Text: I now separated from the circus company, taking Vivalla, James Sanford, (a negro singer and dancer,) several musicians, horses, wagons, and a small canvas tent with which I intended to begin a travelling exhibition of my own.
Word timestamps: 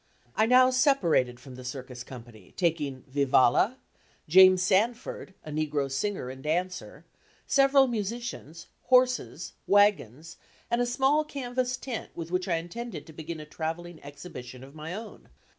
I 0.35 0.47
now 0.47 0.71
separated 0.71 1.39
from 1.39 1.53
the 1.53 1.63
circus 1.63 2.03
company, 2.03 2.55
taking 2.57 3.03
Vivalla, 3.03 3.77
James 4.27 4.63
Sanford, 4.63 5.35
(a 5.45 5.51
negro 5.51 5.91
singer 5.91 6.31
and 6.31 6.41
dancer,) 6.41 7.05
several 7.45 7.85
musicians, 7.85 8.65
horses, 8.85 9.53
wagons, 9.67 10.37
and 10.71 10.81
a 10.81 10.87
small 10.87 11.23
canvas 11.23 11.77
tent 11.77 12.09
with 12.15 12.31
which 12.31 12.47
I 12.47 12.55
intended 12.55 13.05
to 13.05 13.13
begin 13.13 13.39
a 13.39 13.45
travelling 13.45 14.01
exhibition 14.03 14.63
of 14.63 14.73
my 14.73 14.95
own. 14.95 15.29